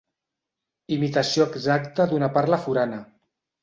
[0.95, 3.03] Imitació exacta d'una parla forana.